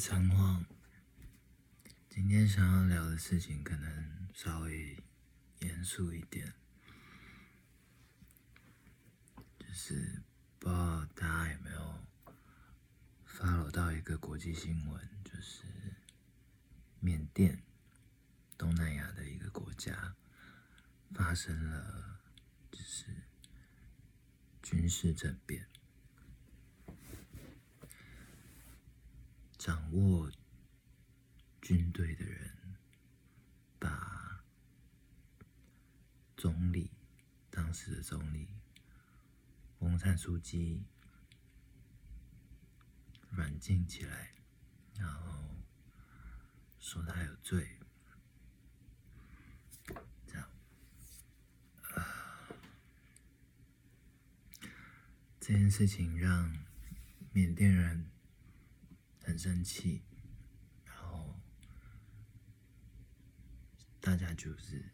[0.00, 0.64] 长话。
[2.08, 4.96] 今天想要聊的事情可能稍微
[5.58, 6.54] 严肃一点，
[9.58, 10.22] 就是
[10.58, 12.06] 不知道大家有没有
[13.28, 15.64] follow 到一个国际新闻，就是
[16.98, 17.62] 缅甸，
[18.56, 20.16] 东南亚的一个国家
[21.12, 22.20] 发生了
[22.72, 23.04] 就是
[24.62, 25.68] 军事政变。
[29.60, 30.32] 掌握
[31.60, 32.76] 军队的人，
[33.78, 34.42] 把
[36.34, 36.90] 总理
[37.50, 38.48] 当时的总理
[39.80, 40.86] 翁山书记
[43.28, 44.32] 软禁起来，
[44.96, 45.44] 然后
[46.78, 47.76] 说他有罪，
[50.26, 50.48] 这样，
[55.38, 56.50] 这件事情让
[57.34, 58.10] 缅甸人。
[59.30, 60.02] 很生气，
[60.84, 61.40] 然后
[64.00, 64.90] 大家就是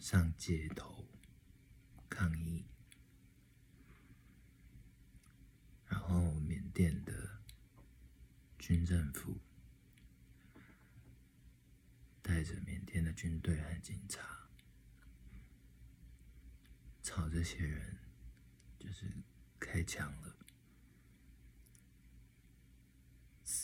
[0.00, 1.06] 上街头
[2.08, 2.66] 抗议，
[5.86, 7.38] 然后缅甸的
[8.58, 9.38] 军政府
[12.22, 14.48] 带着缅甸的军队和警察，
[17.00, 17.96] 朝这些人
[18.76, 19.06] 就是
[19.60, 20.35] 开枪了。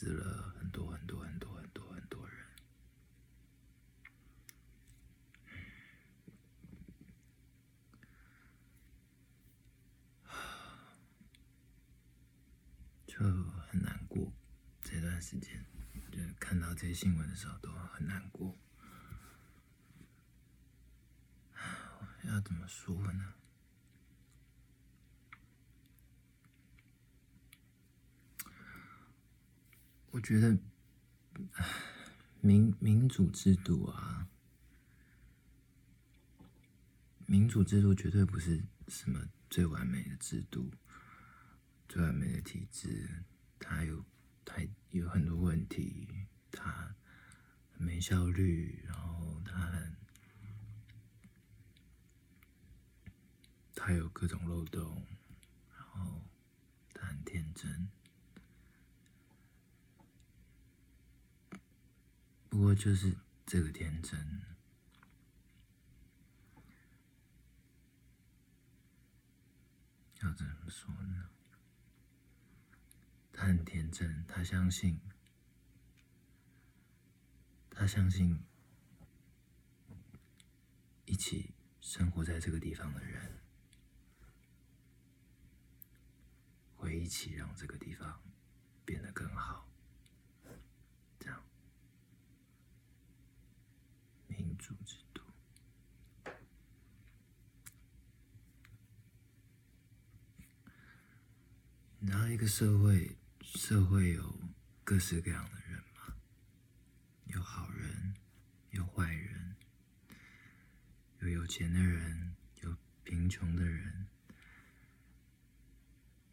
[0.02, 2.36] 死了很多很多很多很多很多人，
[13.06, 13.16] 就
[13.70, 14.32] 很难过。
[14.80, 15.64] 这段时间，
[16.10, 18.58] 就看到这些新闻的时候都很难过。
[22.24, 23.34] 要怎么说呢？
[30.12, 30.58] 我觉得
[32.42, 34.28] 民民主制度啊，
[37.24, 40.70] 民主制度绝对不是什么最完美的制度，
[41.88, 43.24] 最完美的体制，
[43.58, 44.04] 它有
[44.44, 44.56] 它
[44.90, 46.06] 有很多问题，
[46.50, 46.94] 它
[47.78, 49.96] 没效率，然后它很
[53.74, 55.06] 它有各种漏洞，
[55.74, 56.22] 然后
[56.92, 57.88] 它很天真。
[62.48, 63.16] 不就是
[63.46, 64.18] 这个天真，
[70.22, 71.28] 要怎么说呢？
[73.32, 75.00] 他很天真，他相信，
[77.70, 78.40] 他相信
[81.04, 83.40] 一起生活在这个地方的人，
[86.76, 88.22] 会一起让这个地方
[88.84, 89.71] 变得更好。
[94.62, 95.20] 主制度，
[101.98, 104.38] 然后一个社会，社会有
[104.84, 106.14] 各式各样的人嘛，
[107.24, 108.14] 有好人，
[108.70, 109.56] 有坏人，
[111.18, 114.06] 有有钱的人，有贫穷的人，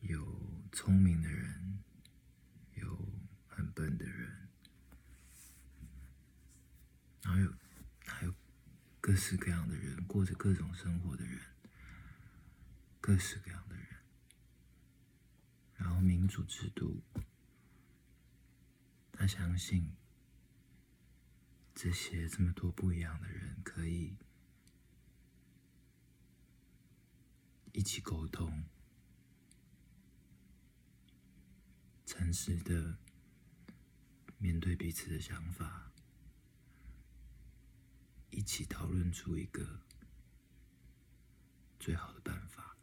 [0.01, 0.23] 有
[0.71, 1.79] 聪明的人，
[2.75, 2.95] 有
[3.47, 4.49] 很笨的人，
[7.23, 7.58] 然后有。
[9.09, 11.41] 各式各样的人，过着各种生活的人，
[13.01, 13.87] 各式各样的人。
[15.77, 17.01] 然后民主制度，
[19.11, 19.95] 他相信
[21.73, 24.15] 这些这么多不一样的人可以
[27.71, 28.63] 一起沟通，
[32.05, 32.99] 诚实的
[34.37, 35.88] 面对彼此的想法。
[38.31, 39.81] 一起讨论出一个
[41.79, 42.77] 最好的办法，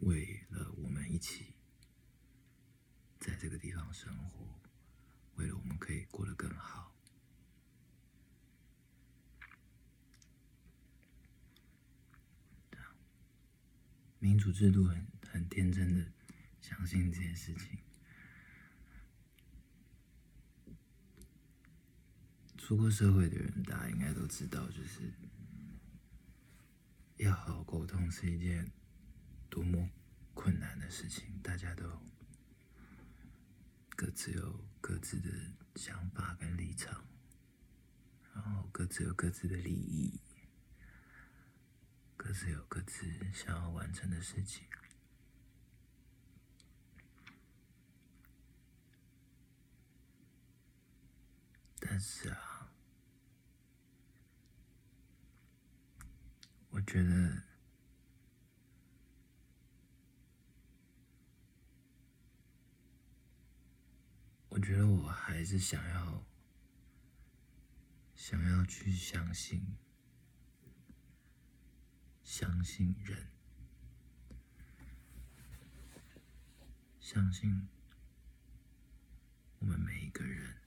[0.00, 1.54] 为了我们一起
[3.20, 4.60] 在这个地方生活，
[5.36, 6.94] 为了我们可以过得更好。
[14.20, 16.12] 民主制度很很天真的
[16.60, 17.78] 相信这件事情。
[22.68, 25.10] 出过社会的人大家应该都知道就是
[27.16, 28.70] 要好好沟通是一件
[29.48, 29.88] 多么
[30.34, 31.40] 困难的事情。
[31.42, 31.84] 大家都
[33.96, 35.30] 各自有各自的
[35.76, 37.02] 想法跟立场
[38.34, 40.20] 然后各自有各自的利益
[42.18, 44.66] 各自有各自想要完成的事情。
[51.80, 52.57] 但是啊
[56.70, 57.42] 我觉得，
[64.48, 66.24] 我觉得我还是想要，
[68.14, 69.76] 想要去相信，
[72.22, 73.28] 相信人，
[77.00, 77.68] 相信
[79.58, 80.57] 我们每一个人。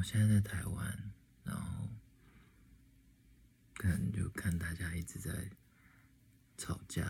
[0.00, 1.12] 我现在在台湾，
[1.44, 1.86] 然后
[3.74, 5.50] 看就看大家一直在
[6.56, 7.04] 吵架，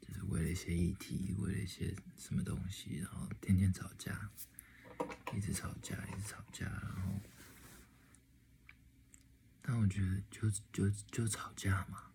[0.00, 4.30] 就是为了一些议题，为了一些什么东西，然后天天吵架，
[5.34, 7.20] 一直吵架，一直吵架，然后，
[9.60, 12.12] 但我觉得就就就吵架嘛，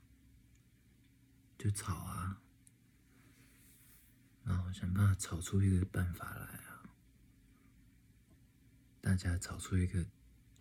[1.57, 2.41] 就吵啊，
[4.45, 6.72] 然后想办法吵出一个办法来啊。
[9.03, 10.05] 大家吵出一个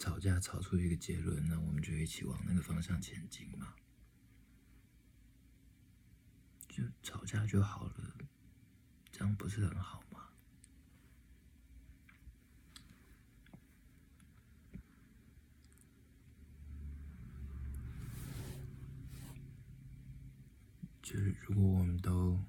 [0.00, 3.73] 吵架，吵出一个结论，那我们就一起往那个方向前进嘛。
[6.69, 8.17] 就吵架就好了，
[9.12, 10.29] 这样不是很好吗？
[21.00, 22.43] 就是如果我们都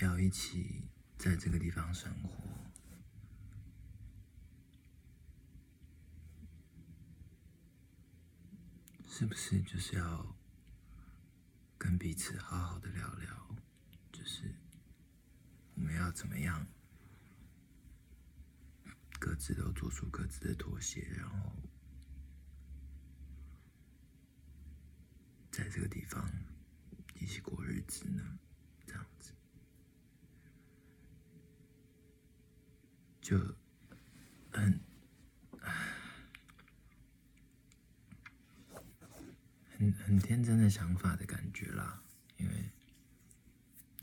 [0.00, 2.53] 要一起在这个地方生活。
[9.16, 10.36] 是不是就是要
[11.78, 13.56] 跟彼此好好的聊聊？
[14.10, 14.52] 就是
[15.76, 16.66] 我们要怎么样，
[19.20, 21.52] 各自都做出各自的妥协，然后
[25.52, 26.28] 在这个地方
[27.14, 28.36] 一起过日子呢？
[28.84, 29.32] 这样子
[33.20, 33.38] 就
[34.50, 34.76] 很。
[39.92, 42.02] 很天真的想法的感觉啦，
[42.36, 42.70] 因为，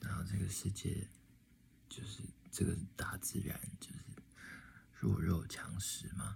[0.02, 1.08] 然后这个世界
[1.88, 4.00] 就是这个大自然就是
[5.00, 6.36] 弱肉强食嘛。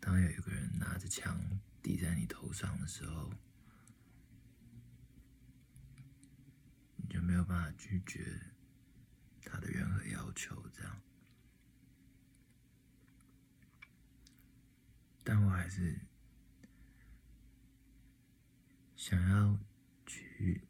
[0.00, 3.32] 当有一个人拿着枪抵在你头上的时候，
[6.96, 8.40] 你就没有办法拒绝
[9.44, 11.00] 他的任何要求，这样。
[15.22, 16.00] 但我还是。
[19.02, 19.58] 想要
[20.06, 20.62] 去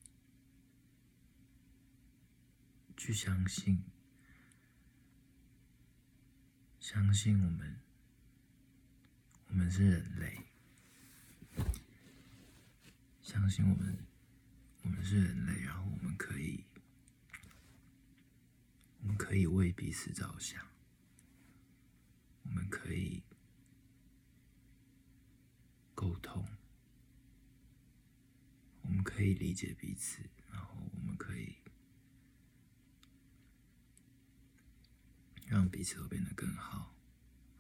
[2.96, 3.84] 去相信，
[6.81, 7.79] 相信我们，
[9.49, 10.46] 我们是人类，
[13.20, 13.99] 相信我们，
[14.81, 16.64] 我们是人类，然后我们可以，
[19.00, 20.67] 我们可以为彼此着想，
[22.44, 23.23] 我们可以
[25.94, 26.43] 沟通。
[28.84, 30.20] 我们可以理解彼此，
[30.50, 31.56] 然后我们可以
[35.46, 36.94] 让彼此都变得更好，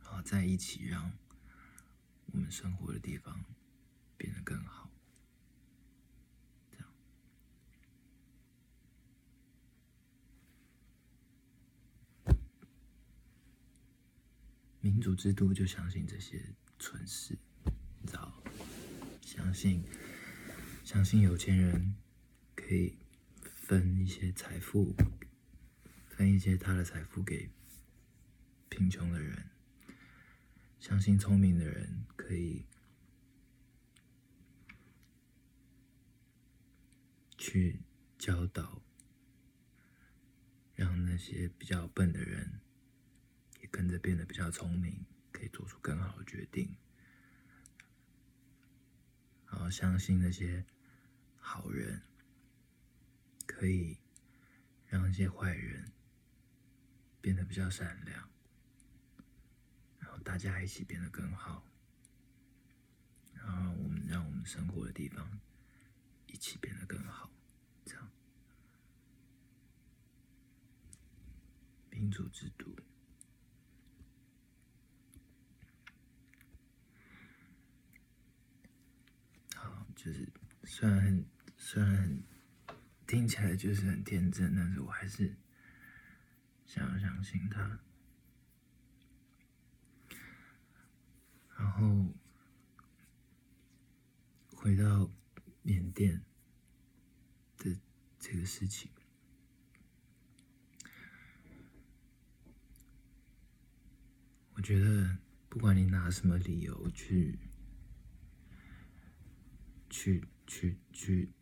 [0.02, 1.10] 然后在一起让
[2.26, 3.42] 我们生活的地方
[4.18, 4.90] 变得更好。
[6.70, 6.88] 这样，
[14.80, 17.38] 民主制度就相信这些蠢事，
[18.02, 18.42] 你知道？
[19.22, 19.82] 相信。
[20.92, 21.94] 相信有钱人
[22.54, 22.98] 可以
[23.54, 24.94] 分一些财富，
[26.10, 27.48] 分一些他的财富给
[28.68, 29.48] 贫穷的人。
[30.78, 32.66] 相信聪明的人可以
[37.38, 37.80] 去
[38.18, 38.82] 教导，
[40.74, 42.60] 让那些比较笨的人
[43.62, 46.76] 也跟着变得比较聪明，可以做出更好的决定。
[49.46, 50.62] 然后相信那些。
[51.44, 52.00] 好人
[53.46, 53.98] 可以
[54.86, 55.92] 让一些坏人
[57.20, 58.30] 变得比较善良，
[59.98, 61.66] 然后大家一起变得更好，
[63.34, 65.38] 然后我们让我们生活的地方
[66.26, 67.30] 一起变得更好，
[67.84, 68.10] 这样
[71.90, 72.74] 民主制度，
[79.54, 80.26] 好，就是
[80.64, 81.31] 虽然很。
[81.64, 82.20] 虽然
[83.06, 85.36] 听起来就是很天真，但是我还是
[86.66, 87.78] 想要相信他。
[91.56, 92.12] 然后
[94.56, 95.08] 回到
[95.62, 96.20] 缅甸
[97.58, 97.78] 的
[98.18, 98.90] 这个事情，
[104.54, 105.16] 我觉得
[105.48, 107.38] 不管你拿什么理由去、
[109.88, 111.32] 去、去、去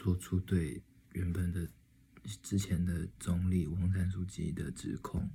[0.00, 1.68] 做出对原本的
[2.42, 5.30] 之前的总理翁山书记的指控。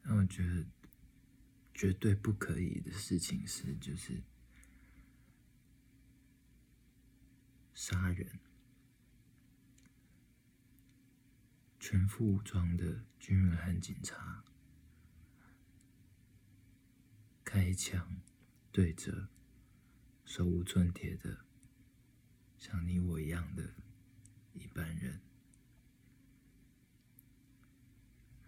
[0.00, 0.64] 那我觉得
[1.74, 4.22] 绝对不可以的事情是，就是
[7.74, 8.40] 杀人，
[11.78, 14.42] 全副武装的军人和警察
[17.44, 18.22] 开枪
[18.70, 19.28] 对着
[20.24, 21.44] 手无寸铁的
[22.58, 23.74] 像你我一样的
[24.52, 25.20] 一般人。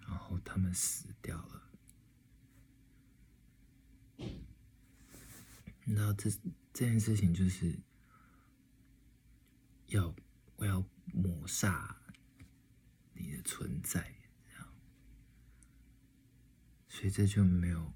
[0.01, 1.71] 然后他们死掉了。
[5.87, 6.31] 那这
[6.73, 7.79] 这件事情就是
[9.87, 10.15] 要
[10.57, 11.97] 我要抹杀
[13.13, 14.15] 你的存在，
[14.47, 14.75] 这样，
[16.89, 17.93] 所以这就没有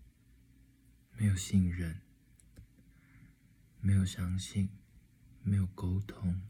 [1.12, 2.00] 没有信任，
[3.80, 4.68] 没有相信，
[5.42, 6.40] 没有沟通。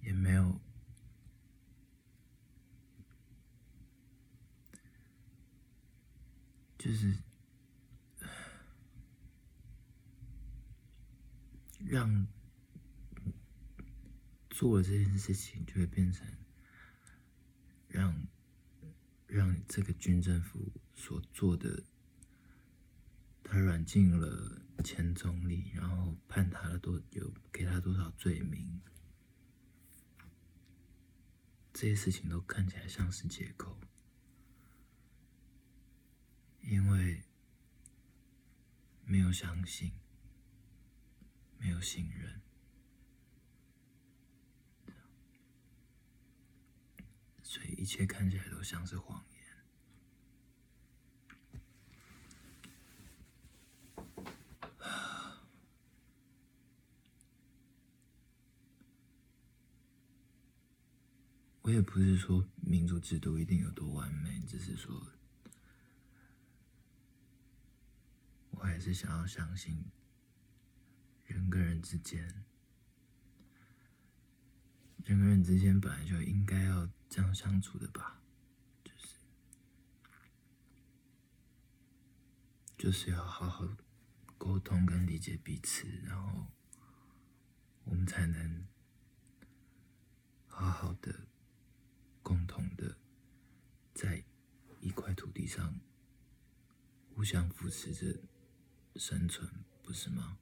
[0.00, 0.58] 也没有，
[6.78, 7.14] 就是
[11.78, 12.26] 让
[14.48, 16.26] 做了这件事情，就会变成
[17.88, 18.26] 让
[19.26, 21.84] 让这个军政府所做的，
[23.44, 28.80] 他软禁了前总理，然后判他了多有给他多少罪名。
[31.72, 33.78] 这些事情都看起来像是借口，
[36.62, 37.22] 因为
[39.04, 39.92] 没有相信，
[41.58, 42.42] 没有信任，
[47.40, 49.37] 所以一切看起来都像是谎言。
[61.68, 65.06] 我也不是说民主制度一定有多完美，只是说，
[68.52, 69.84] 我还是想要相信，
[71.26, 72.26] 人跟人之间，
[75.04, 78.22] 人跟人之间本来就应该要这样相处的吧，
[78.82, 79.16] 就是，
[82.78, 83.68] 就是要好好
[84.38, 86.46] 沟通跟理解彼此，然后
[87.84, 88.66] 我们才能
[90.46, 91.26] 好好的。
[92.28, 92.94] 共同的，
[93.94, 94.22] 在
[94.82, 95.80] 一块土地上
[97.14, 98.20] 互相扶持着
[98.96, 99.50] 生存，
[99.82, 100.36] 不是吗？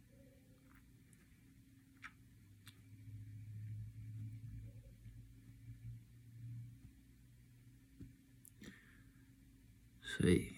[10.02, 10.52] 所以，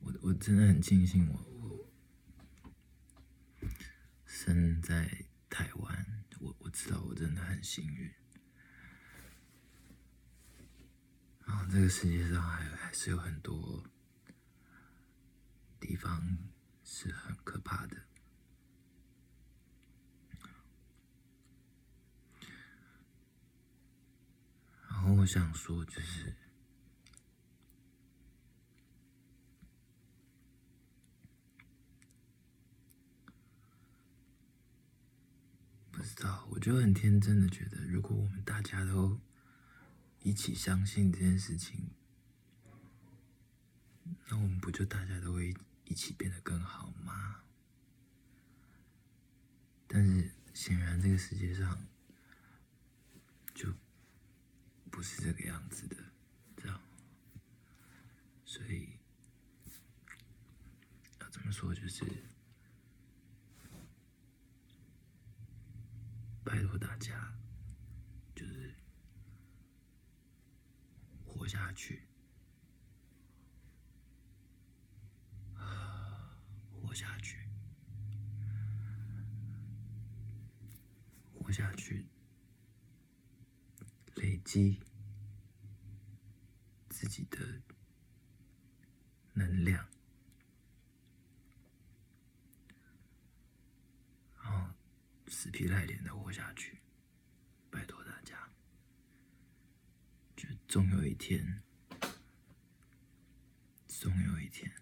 [0.00, 1.88] 我我真的很庆幸，我我
[4.26, 5.24] 生在。
[5.50, 5.83] 台湾，
[6.84, 8.12] 知道我真的很幸运。
[11.46, 13.82] 然后这个世界上还还是有很多
[15.80, 16.36] 地方
[16.82, 17.96] 是很可怕的。
[24.86, 26.43] 然后我想说，就是。
[36.04, 39.18] 知道，我就很天真的觉得，如果我们大家都
[40.20, 41.88] 一起相信这件事情，
[44.28, 47.42] 那我们不就大家都会一起变得更好吗？
[49.86, 51.86] 但是显然这个世界上
[53.54, 53.72] 就
[54.90, 55.96] 不是这个样子的，
[56.56, 56.80] 这样，
[58.44, 58.98] 所以
[61.20, 62.04] 要怎么说就是。
[66.44, 67.32] 拜托大家，
[68.34, 68.74] 就是
[71.24, 72.02] 活下去，
[76.70, 77.48] 活下去，
[81.32, 82.06] 活下去，
[84.16, 84.80] 累积
[86.90, 87.38] 自己的
[89.32, 89.88] 能量。
[95.34, 96.78] 死皮赖脸的活下去。
[97.68, 98.48] 拜托大家，
[100.36, 101.60] 就总有一天，
[103.88, 104.72] 总有一天，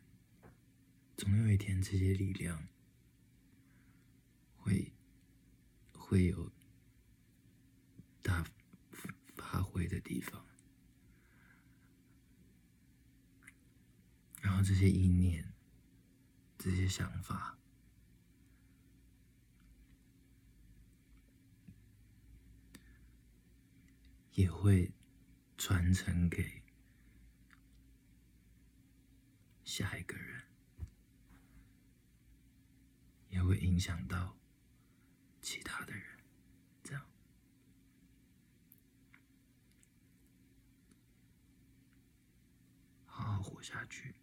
[1.16, 2.68] 总有一天，这些力量
[4.54, 4.92] 会
[5.94, 6.52] 会有
[8.20, 8.44] 大
[9.38, 10.46] 发挥的地方，
[14.42, 15.50] 然后这些意念。
[16.58, 17.58] 这些想法
[24.32, 24.90] 也会
[25.58, 26.62] 传承给
[29.64, 30.42] 下一个人，
[33.28, 34.36] 也会影响到
[35.40, 36.18] 其他的人，
[36.82, 37.06] 这样
[43.06, 44.14] 好好活下去。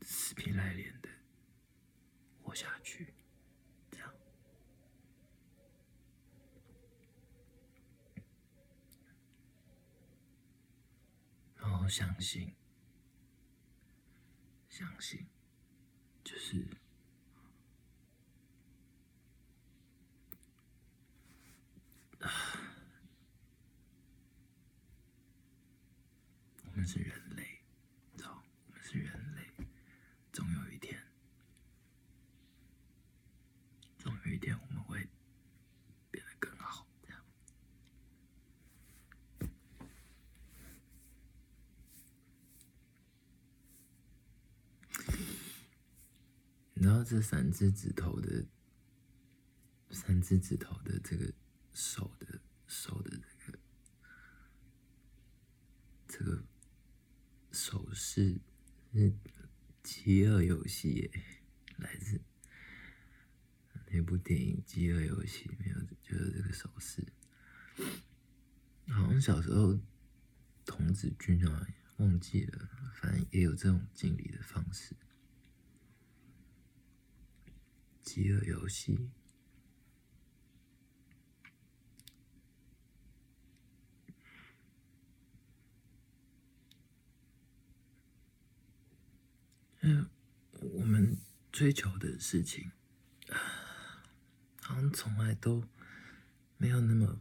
[0.00, 1.08] 死皮赖脸的
[2.42, 3.14] 活下去，
[3.90, 4.14] 这样，
[11.56, 12.50] 然我相信，
[14.70, 15.26] 相信，
[16.24, 16.66] 就是
[22.20, 22.30] 啊，
[26.64, 27.24] 我们是人。
[46.74, 48.46] 然后这三只指头的，
[49.90, 51.30] 三只指头的这个
[51.72, 53.58] 手的手的这个
[56.08, 56.42] 这个
[57.52, 58.40] 手势
[58.92, 58.98] 是
[59.82, 61.10] 《饥饿游戏》
[61.82, 62.20] 来自
[63.90, 67.06] 那部电影《饥饿游戏》里面有就是这个手势，
[68.88, 69.78] 好像小时候
[70.64, 71.66] 童子军啊
[71.98, 74.96] 忘记了，反正也有这种敬礼的方式。
[78.04, 79.10] 饥饿游戏，
[89.80, 90.08] 嗯，
[90.60, 91.16] 我们
[91.50, 92.70] 追求的事情，
[94.60, 95.64] 好像从来都
[96.58, 97.20] 没有那么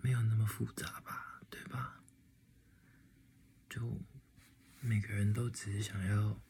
[0.00, 2.02] 没有那么复杂吧，对吧？
[3.68, 4.00] 就
[4.80, 6.40] 每个人都只是想要。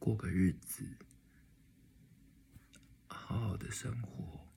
[0.00, 0.82] 过个日子，
[3.06, 4.48] 好好的生活，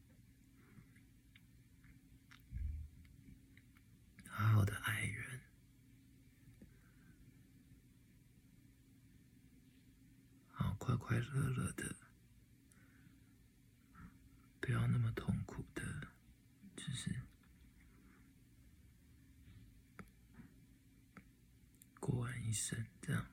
[4.29, 5.41] 好好的爱人，
[10.53, 11.93] 好快快乐乐的，
[14.61, 15.83] 不要那么痛苦的，
[16.77, 17.13] 就是
[21.99, 23.25] 过完一生这样。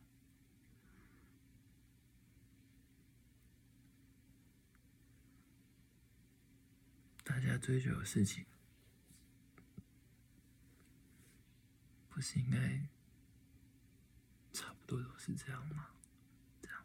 [7.23, 8.45] 大家追求的事情，
[12.09, 12.59] 不是应该
[14.53, 15.87] 差不多都是这样吗？
[16.61, 16.85] 这样，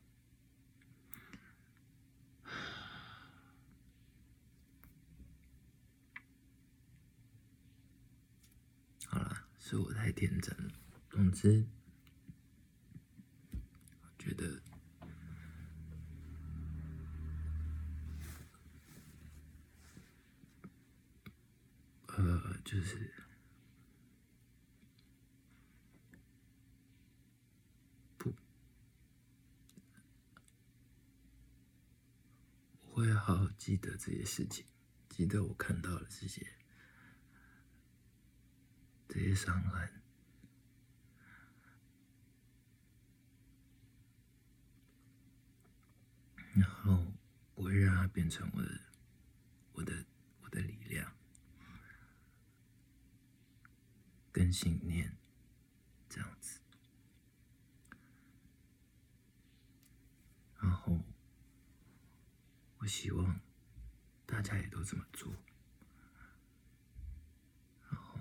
[9.08, 10.72] 好了，是我太天真了。
[11.10, 11.66] 总之，
[14.04, 14.62] 我觉得。
[22.18, 23.10] 呃，就是
[28.18, 28.36] 不，
[32.82, 34.66] 我会好好记得这些事情，
[35.08, 36.46] 记得我看到了这些
[39.08, 39.90] 这些伤痕，
[46.56, 47.14] 然后
[47.54, 48.82] 我会让它变成我的，
[49.72, 50.06] 我的，
[50.42, 51.15] 我的力量。
[54.36, 55.16] 跟信念，
[56.10, 56.60] 这样子，
[60.60, 61.00] 然后
[62.80, 63.40] 我希望
[64.26, 65.32] 大家也都这么做，
[67.90, 68.20] 然后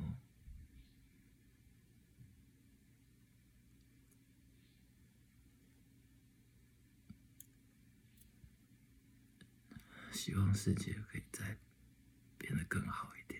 [10.12, 11.58] 希望世界可以再
[12.38, 13.33] 变得更好一点。